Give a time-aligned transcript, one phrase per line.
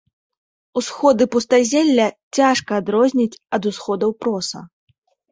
[0.79, 2.07] Усходы пустазелля
[2.37, 4.59] цяжка адрозніць ад усходаў проса.